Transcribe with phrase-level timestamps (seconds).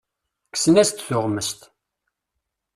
[0.53, 1.59] Kksen-as-d tuɣmest.